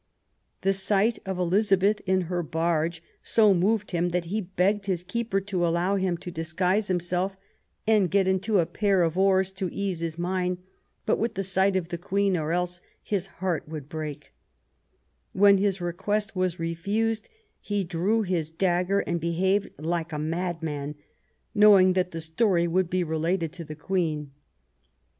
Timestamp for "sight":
0.73-1.19, 11.43-11.75